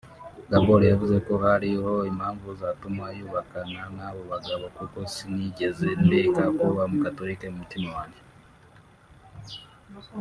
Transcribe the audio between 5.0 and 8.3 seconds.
sinigeze ndeka kuba umukatolika mu mutima wanje